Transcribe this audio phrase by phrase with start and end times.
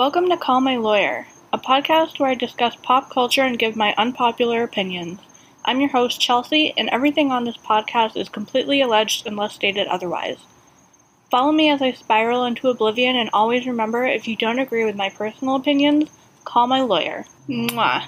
[0.00, 3.94] Welcome to Call My Lawyer, a podcast where I discuss pop culture and give my
[3.98, 5.20] unpopular opinions.
[5.66, 10.38] I'm your host, Chelsea, and everything on this podcast is completely alleged unless stated otherwise.
[11.30, 14.96] Follow me as I spiral into oblivion, and always remember if you don't agree with
[14.96, 16.08] my personal opinions,
[16.46, 17.26] call my lawyer.
[17.46, 18.06] Mwah.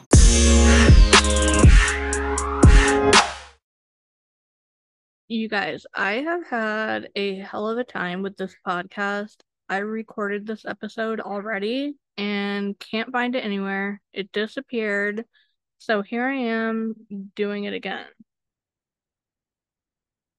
[5.28, 9.36] You guys, I have had a hell of a time with this podcast.
[9.72, 14.02] I recorded this episode already and can't find it anywhere.
[14.12, 15.24] It disappeared.
[15.78, 16.94] So here I am
[17.34, 18.04] doing it again.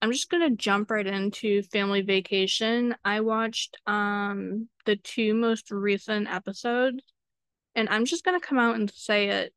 [0.04, 2.94] I'm just gonna jump right into Family Vacation.
[3.04, 7.04] I watched um the two most recent episodes,
[7.74, 9.52] and I'm just gonna come out and say it.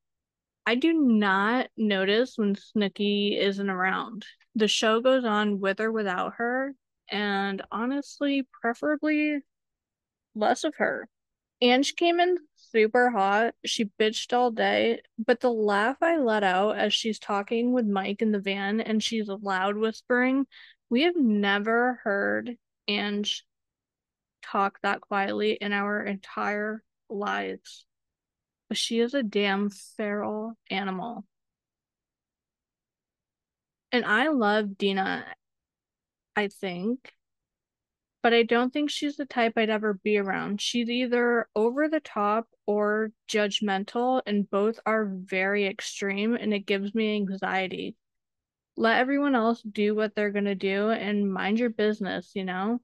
[0.65, 4.25] I do not notice when Snooki isn't around.
[4.55, 6.73] The show goes on with or without her,
[7.11, 9.43] and honestly, preferably
[10.37, 11.09] less of her.
[11.63, 13.55] Ange came in super hot.
[13.65, 18.21] She bitched all day, but the laugh I let out as she's talking with Mike
[18.21, 20.47] in the van and she's loud whispering,
[20.91, 22.57] we have never heard
[22.87, 23.45] Ange
[24.43, 27.87] talk that quietly in our entire lives.
[28.69, 31.25] But she is a damn feral animal.
[33.93, 35.25] And I love Deena,
[36.35, 37.16] I think
[38.27, 40.61] but I don't think she's the type I'd ever be around.
[40.61, 46.93] She's either over the top or judgmental, and both are very extreme, and it gives
[46.93, 47.95] me anxiety.
[48.77, 52.81] Let everyone else do what they're going to do and mind your business, you know?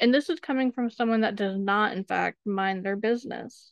[0.00, 3.70] And this is coming from someone that does not, in fact, mind their business.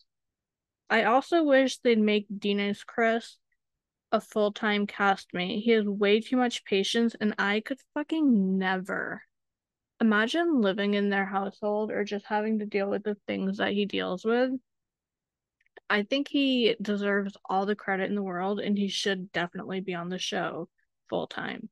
[0.88, 3.36] I also wish they'd make Deena's Chris
[4.12, 5.60] a full time castmate.
[5.60, 9.24] He has way too much patience, and I could fucking never.
[10.04, 13.86] Imagine living in their household or just having to deal with the things that he
[13.86, 14.50] deals with.
[15.88, 19.94] I think he deserves all the credit in the world and he should definitely be
[19.94, 20.68] on the show
[21.08, 21.70] full time.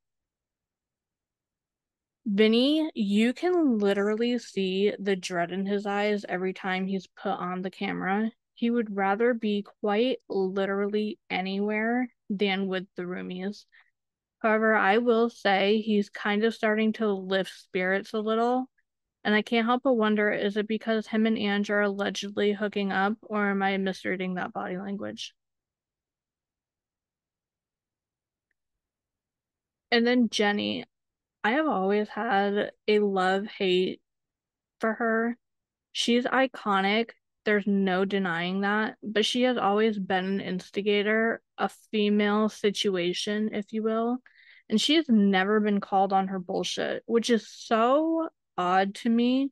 [2.24, 7.60] Vinny, you can literally see the dread in his eyes every time he's put on
[7.60, 8.32] the camera.
[8.54, 13.66] He would rather be quite literally anywhere than with the roomies.
[14.42, 18.68] However, I will say he's kind of starting to lift spirits a little.
[19.24, 22.90] And I can't help but wonder is it because him and Ange are allegedly hooking
[22.92, 25.34] up, or am I misreading that body language?
[29.92, 30.84] And then Jenni,
[31.44, 34.00] I have always had a love hate
[34.80, 35.38] for her.
[35.92, 37.10] She's iconic.
[37.44, 38.96] There's no denying that.
[39.02, 44.18] But she has always been an instigator, a female situation, if you will
[44.72, 49.50] and she has never been called on her bullshit, which is so odd to me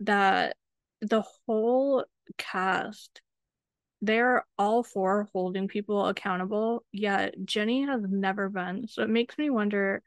[0.00, 0.56] that
[1.00, 2.04] the whole
[2.38, 3.20] cast
[4.02, 8.86] they're all for holding people accountable, yet Jenni has never been.
[8.86, 10.02] So it makes me wonder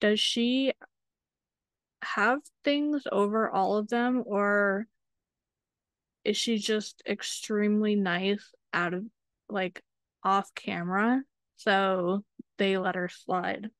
[0.00, 0.72] does she
[2.02, 4.86] have things over all of them, or
[6.24, 9.04] is she just extremely nice out of
[9.48, 9.82] like
[10.22, 11.22] off camera?
[11.56, 12.24] So
[12.58, 13.70] they let her slide.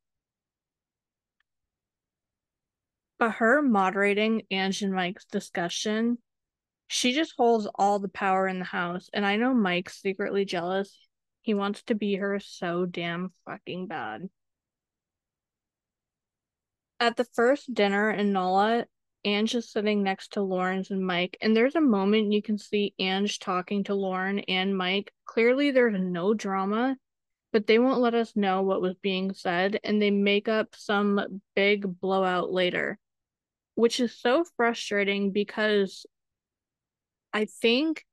[3.19, 6.19] But her moderating Ange and Mike's discussion,
[6.89, 9.09] she just holds all the power in the house.
[9.13, 10.97] And I know Mike's secretly jealous.
[11.43, 14.29] He wants to be her so damn fucking bad.
[17.01, 18.87] At the first dinner in Nola,
[19.25, 22.95] Ange is sitting next to Lauren's and Mike, and there's a moment you can see
[22.99, 25.13] Ange talking to Lauren and Mike.
[25.25, 26.97] Clearly, there's no drama,
[27.53, 31.41] but they won't let us know what was being said and they make up some
[31.55, 32.99] big blowout later,
[33.77, 36.05] which is so frustrating because
[37.33, 38.05] I think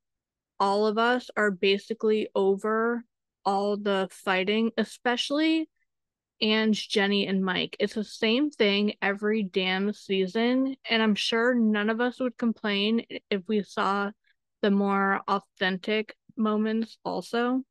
[0.59, 3.03] all of us are basically over
[3.43, 5.67] all the fighting, especially
[6.41, 7.75] Ange, Jenni, and Mike.
[7.79, 13.05] It's the same thing every damn season, and I'm sure none of us would complain
[13.29, 14.11] if we saw
[14.61, 17.64] the more authentic moments also.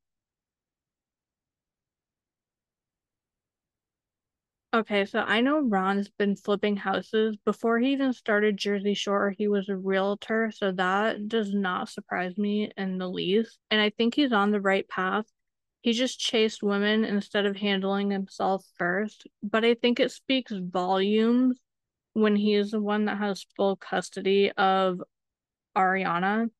[4.72, 7.36] Okay, so I know Ron's been flipping houses.
[7.44, 12.38] Before he even started Jersey Shore, he was a realtor, so that does not surprise
[12.38, 13.58] me in the least.
[13.72, 15.26] And I think he's on the right path.
[15.80, 19.26] He just chased women instead of handling himself first.
[19.42, 21.58] But I think it speaks volumes
[22.12, 25.00] when he is the one that has full custody of
[25.76, 26.50] Ariana.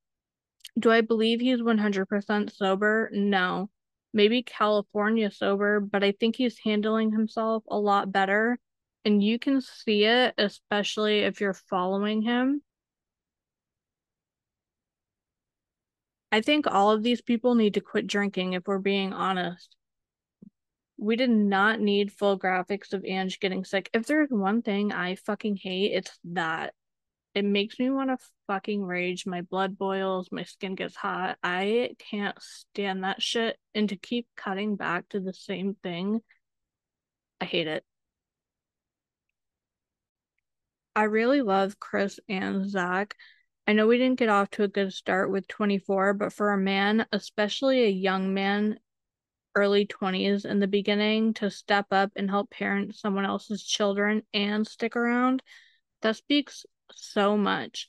[0.79, 3.11] Do I believe he's 100% sober?
[3.13, 3.71] No
[4.13, 8.59] maybe California sober, but I think he's handling himself a lot better.
[9.05, 12.63] And you can see it, especially if you're following him.
[16.32, 19.75] I think all of these people need to quit drinking if we're being honest.
[20.97, 23.91] We did not need full graphics of Ange getting sick.
[23.93, 26.75] If there's one thing I fucking hate, it's that.
[27.35, 28.19] It makes me want to
[28.49, 29.25] fucking rage.
[29.25, 31.38] My blood boils, my skin gets hot.
[31.43, 33.56] I can't stand that shit.
[33.75, 36.21] And to keep cutting back to the same thing,
[37.41, 37.85] I hate it.
[40.94, 43.15] I really love Chris and Zach.
[43.71, 46.59] I know we didn't get off to a good start with 24, but for a
[46.59, 48.81] man, especially a young man,
[49.55, 54.67] early 20s in the beginning, to step up and help parent someone else's children and
[54.67, 55.45] stick around,
[56.03, 57.89] that speaks so much.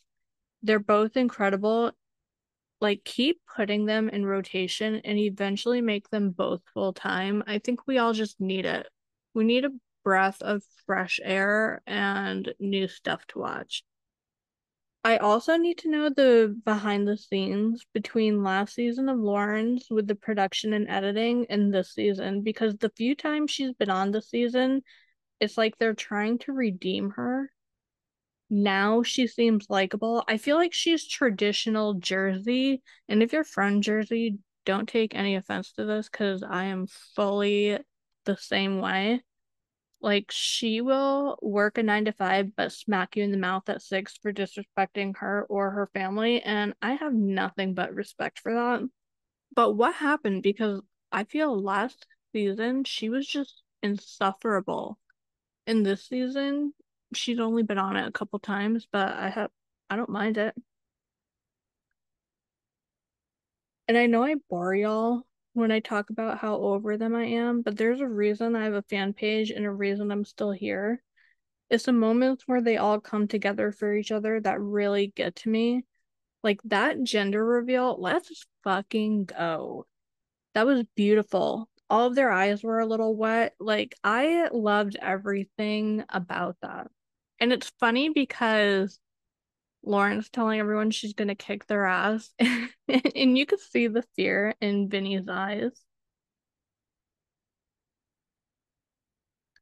[0.61, 1.93] They're both incredible.
[2.79, 7.43] Like, keep putting them in rotation and eventually make them both full time.
[7.47, 8.85] I think we all just need it.
[9.33, 9.71] We need a
[10.03, 13.83] breath of fresh air and new stuff to watch.
[15.03, 20.07] I also need to know the behind the scenes between last season of Lauren's with
[20.07, 24.21] the production and editing and this season because the few times she's been on the
[24.21, 24.83] season,
[25.39, 27.51] it's like they're trying to redeem her.
[28.51, 30.23] Now she seems likable.
[30.27, 35.71] I feel like she's traditional Jersey, and if you're from Jersey, don't take any offense
[35.73, 37.79] to this because I am fully
[38.25, 39.23] the same way.
[40.01, 43.81] Like she will work a nine to five, but smack you in the mouth at
[43.81, 46.41] six for disrespecting her or her family.
[46.41, 48.81] And I have nothing but respect for that.
[49.55, 50.43] But what happened?
[50.43, 50.81] Because
[51.11, 54.97] I feel last season she was just insufferable.
[55.67, 56.73] In this season,
[57.13, 59.51] she's only been on it a couple times, but I have
[59.89, 60.55] I don't mind it.
[63.87, 67.61] And I know I bore y'all when I talk about how over them I am,
[67.61, 71.01] but there's a reason I have a fan page and a reason I'm still here.
[71.69, 75.49] It's the moments where they all come together for each other that really get to
[75.49, 75.83] me.
[76.43, 79.85] Like that gender reveal, let's fucking go.
[80.53, 81.69] That was beautiful.
[81.89, 83.53] All of their eyes were a little wet.
[83.59, 86.87] Like I loved everything about that.
[87.39, 88.99] And it's funny because
[89.83, 94.89] Lauren's telling everyone she's gonna kick their ass, and you could see the fear in
[94.89, 95.71] Vinny's eyes.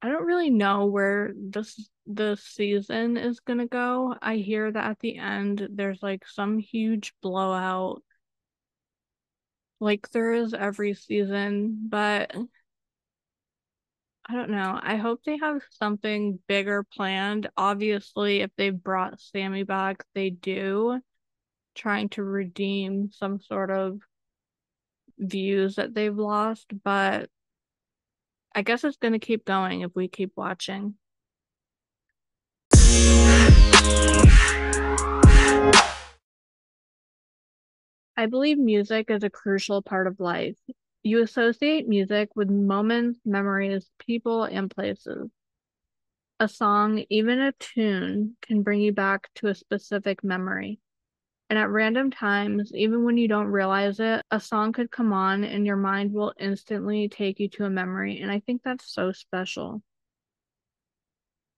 [0.02, 4.16] I don't really know where this the season is gonna go.
[4.22, 8.04] I hear that at the end there's like some huge blowout,
[9.80, 12.36] like there is every season, but
[14.30, 14.80] I don't know.
[14.80, 17.50] I hope they have something bigger planned.
[17.58, 21.02] Obviously, if they brought Sammy back, they do,
[21.74, 24.00] trying to redeem some sort of
[25.18, 27.32] views that they've lost, but
[28.54, 30.94] I guess it's going to keep going if we keep watching.
[38.16, 40.58] I believe music is a crucial part of life.
[41.04, 45.30] You associate music with moments, memories, people, and places.
[46.40, 50.80] A song, even a tune, can bring you back to a specific memory.
[51.50, 55.44] And at random times, even when you don't realize it, a song could come on
[55.44, 58.20] and your mind will instantly take you to a memory.
[58.22, 59.82] And I think that's so special.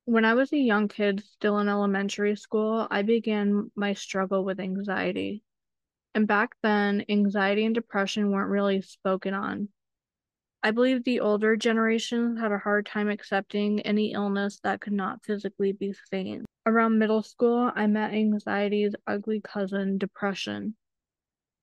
[0.06, 4.60] When I was a young kid, still in elementary school, I began my struggle with
[4.60, 5.44] anxiety.
[6.14, 9.70] And back then, anxiety and depression weren't really spoken on.
[10.64, 15.24] I believe the older generation had a hard time accepting any illness that could not
[15.24, 16.46] physically be seen.
[16.66, 20.76] Around middle school, I met anxiety's ugly cousin, depression.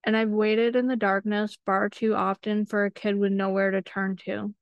[0.02, 3.83] And I've waited in the darkness far too often for a kid with nowhere to
[3.83, 4.55] turn to.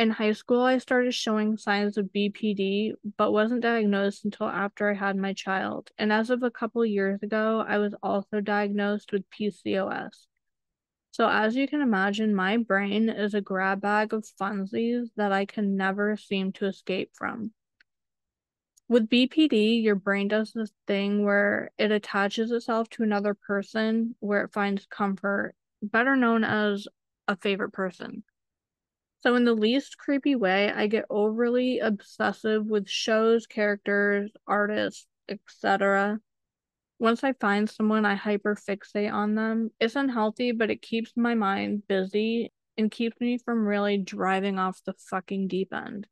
[0.00, 4.94] In high school, I started showing signs of BPD, but wasn't diagnosed until after I
[4.94, 5.90] had my child.
[5.98, 10.26] And as of a couple years ago, I was also diagnosed with PCOS.
[11.10, 15.44] So, as you can imagine, my brain is a grab bag of funsies that I
[15.44, 17.52] can never seem to escape from.
[18.88, 24.44] With BPD, your brain does this thing where it attaches itself to another person where
[24.44, 26.88] it finds comfort, better known as
[27.28, 28.24] a favorite person.
[29.22, 36.20] So, in the least creepy way, I get overly obsessive with shows, characters, artists, etc.
[36.98, 39.70] Once I find someone, I hyperfixate on them.
[39.78, 44.82] It's unhealthy, but it keeps my mind busy and keeps me from really driving off
[44.84, 46.06] the fucking deep end.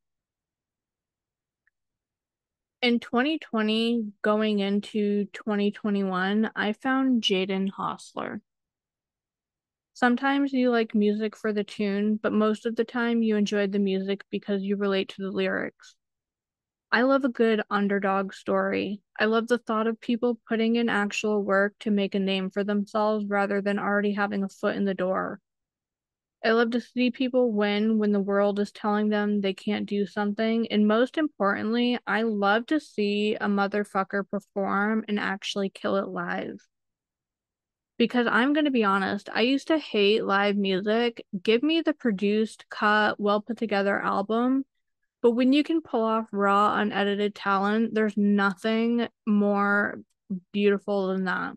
[2.81, 8.41] In 2020, going into 2021, I found Jaden Hossler.
[9.99, 13.81] Sometimes you like music for the tune, but most of the time you enjoy the
[13.81, 15.97] music because you relate to the lyrics.
[16.93, 19.00] I love a good underdog story.
[19.19, 22.62] I love the thought of people putting in actual work to make a name for
[22.62, 25.40] themselves rather than already having a foot in the door.
[26.45, 30.07] I love to see people win when the world is telling them they can't do
[30.07, 30.71] something.
[30.71, 36.61] And most importantly, I love to see a motherfucker perform and actually kill it live.
[37.99, 41.26] Because I'm going to be honest, I used to hate live music.
[41.43, 44.64] Give me the produced, cut, well put together album.
[45.21, 50.00] But when you can pull off raw, unedited talent, there's nothing more
[50.52, 51.55] beautiful than that.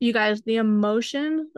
[0.00, 1.50] You guys, the emotion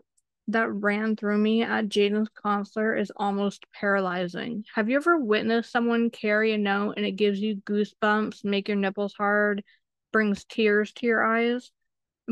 [0.48, 4.64] that ran through me at Jaden's concert is almost paralyzing.
[4.74, 8.76] Have you ever witnessed someone carry a note and it gives you goosebumps, make your
[8.76, 9.64] nipples hard,
[10.12, 11.70] brings tears to your eyes?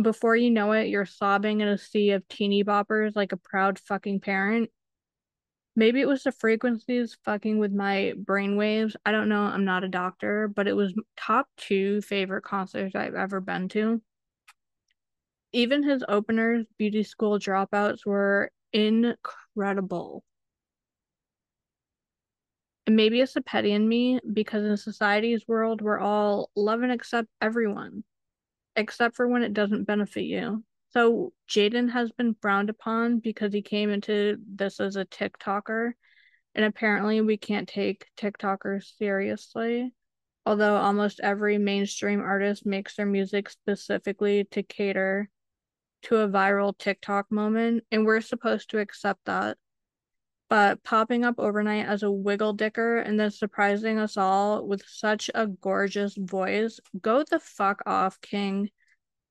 [0.01, 3.79] Before you know it, you're sobbing in a sea of teeny boppers like a proud
[3.79, 4.71] fucking parent.
[5.75, 8.97] Maybe it was the frequencies fucking with my brainwaves.
[9.05, 9.43] I don't know.
[9.43, 14.01] I'm not a doctor, but it was top two favorite concerts I've ever been to
[15.57, 20.23] even his openers, beauty school dropouts, were incredible.
[22.87, 26.93] And maybe it's a petty in me because in society's world, we're all love and
[26.93, 28.05] accept everyone,
[28.77, 30.63] except for when it doesn't benefit you.
[30.93, 35.93] So Jaden has been frowned upon because he came into this as a TikToker.
[36.55, 39.93] And apparently, we can't take TikTokers seriously.
[40.47, 45.29] Although almost every mainstream artist makes their music specifically to cater
[46.03, 49.59] to a viral TikTok moment, and we're supposed to accept that.
[50.49, 55.29] But popping up overnight as a wiggle dicker and then surprising us all with such
[55.35, 58.71] a gorgeous voice, go the fuck off, King.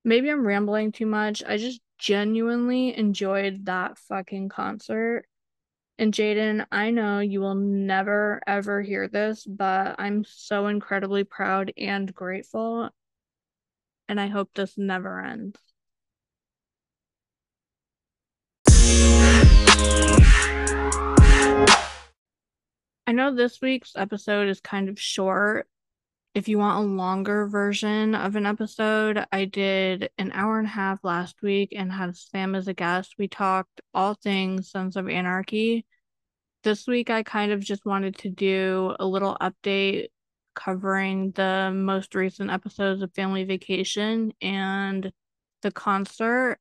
[0.04, 1.42] Maybe I'm rambling too much.
[1.48, 5.26] I just genuinely enjoyed that fucking concert.
[5.98, 11.72] And Jaden, I know you will never ever hear this, but I'm so incredibly proud
[11.78, 12.90] and grateful.
[14.10, 15.58] And I hope this never ends.
[23.08, 25.68] I know this week's episode is kind of short.
[26.34, 30.72] If you want a longer version of an episode, I did an hour and a
[30.72, 33.16] half last week and had Sam as a guest.
[33.20, 35.86] We talked all things Sons of Anarchy.
[36.64, 40.08] This week, I kind of just wanted to do a little update
[40.56, 45.12] covering the most recent episodes of Family Vacation and
[45.62, 46.58] the concert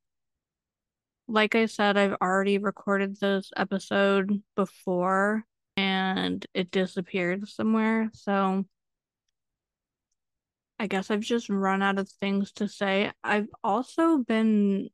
[1.27, 5.47] like I said, I've already recorded this episode before
[5.77, 8.11] and it disappeared somewhere.
[8.13, 8.65] So
[10.79, 13.13] I guess I've just run out of things to say.
[13.23, 14.91] I've also been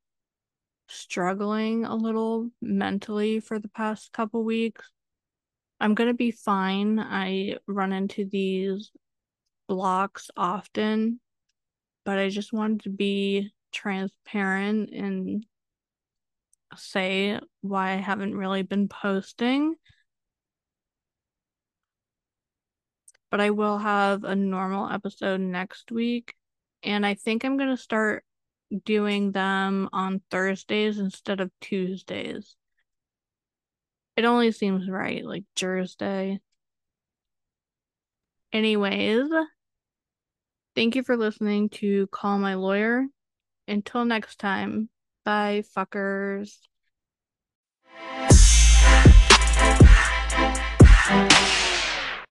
[0.89, 4.91] struggling a little mentally for the past couple weeks.
[5.81, 6.99] I'm going to be fine.
[6.99, 8.91] I run into these
[9.69, 11.21] blocks often,
[12.05, 15.47] but I just wanted to be transparent and
[16.77, 19.75] say why I haven't really been posting.
[23.31, 26.35] But I will have a normal episode next week.
[26.83, 28.25] And I think I'm going to start
[28.85, 32.57] doing them on Thursdays instead of Tuesdays.
[34.17, 36.41] It only seems right, like Thursday.
[38.53, 39.31] Anyways,
[40.75, 43.07] thank you for listening to Call My Lawyer.
[43.69, 44.89] Until next time,
[45.25, 46.57] bye, fuckers.